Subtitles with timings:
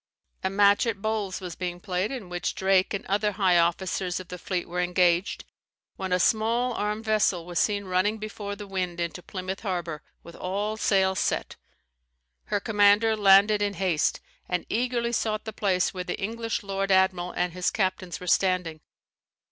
[0.43, 4.29] A match at bowls was being played, in which Drake and other high officers of
[4.29, 5.45] the fleet were engaged,
[5.95, 10.35] when a small armed vessel was seen running before the wind into Plymouth harbour, with
[10.35, 11.55] all sails set.
[12.45, 14.19] Her commander landed in haste,
[14.49, 18.81] and eagerly sought the place where the English lord admiral and his captains were standing.